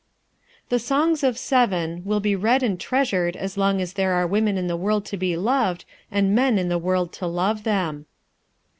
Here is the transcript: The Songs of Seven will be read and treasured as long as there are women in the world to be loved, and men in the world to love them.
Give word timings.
The 0.69 0.79
Songs 0.79 1.23
of 1.23 1.37
Seven 1.37 2.01
will 2.05 2.19
be 2.19 2.35
read 2.35 2.63
and 2.63 2.79
treasured 2.79 3.35
as 3.35 3.55
long 3.55 3.79
as 3.79 3.93
there 3.93 4.13
are 4.13 4.25
women 4.25 4.57
in 4.57 4.65
the 4.65 4.75
world 4.75 5.05
to 5.05 5.15
be 5.15 5.37
loved, 5.37 5.85
and 6.09 6.33
men 6.33 6.57
in 6.57 6.69
the 6.69 6.79
world 6.79 7.13
to 7.13 7.27
love 7.27 7.61
them. 7.65 8.07